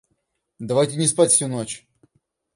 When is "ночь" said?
1.47-1.87